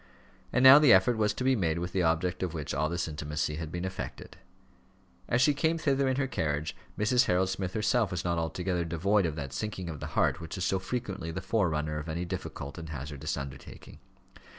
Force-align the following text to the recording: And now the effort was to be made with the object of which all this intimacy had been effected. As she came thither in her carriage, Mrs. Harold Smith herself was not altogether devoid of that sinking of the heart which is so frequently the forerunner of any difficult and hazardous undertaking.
And 0.51 0.63
now 0.63 0.79
the 0.79 0.91
effort 0.91 1.15
was 1.15 1.31
to 1.35 1.43
be 1.43 1.55
made 1.55 1.77
with 1.77 1.91
the 1.93 2.01
object 2.01 2.41
of 2.41 2.55
which 2.55 2.73
all 2.73 2.89
this 2.89 3.07
intimacy 3.07 3.57
had 3.57 3.71
been 3.71 3.85
effected. 3.85 4.35
As 5.29 5.41
she 5.43 5.53
came 5.53 5.77
thither 5.77 6.07
in 6.07 6.15
her 6.15 6.25
carriage, 6.25 6.75
Mrs. 6.97 7.25
Harold 7.25 7.49
Smith 7.49 7.73
herself 7.75 8.09
was 8.09 8.25
not 8.25 8.39
altogether 8.39 8.83
devoid 8.83 9.27
of 9.27 9.35
that 9.35 9.53
sinking 9.53 9.89
of 9.91 9.99
the 9.99 10.07
heart 10.17 10.41
which 10.41 10.57
is 10.57 10.63
so 10.65 10.79
frequently 10.79 11.29
the 11.29 11.39
forerunner 11.39 11.99
of 11.99 12.09
any 12.09 12.25
difficult 12.25 12.79
and 12.79 12.89
hazardous 12.89 13.37
undertaking. 13.37 13.99